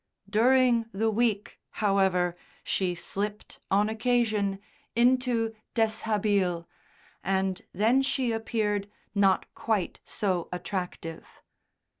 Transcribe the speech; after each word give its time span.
During 0.27 0.87
the 0.93 1.11
week, 1.11 1.59
however, 1.73 2.35
she 2.63 2.95
slipped, 2.95 3.59
on 3.69 3.87
occasion, 3.87 4.57
into 4.95 5.53
"déshabille," 5.75 6.65
and 7.23 7.61
then 7.71 8.01
she 8.01 8.31
appeared 8.31 8.89
not 9.13 9.45
quite 9.53 9.99
so 10.03 10.49
attractive. 10.51 11.27